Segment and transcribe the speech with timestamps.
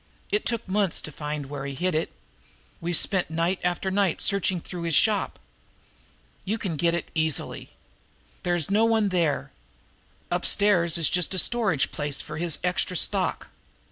[0.31, 2.11] It took months to find where he hid it.
[2.79, 5.37] We've spent night after night searching through his shop.
[6.43, 7.69] You can get in easily.
[8.41, 9.51] There's no one there
[10.31, 13.49] upstairs is just a storage place for his extra stock.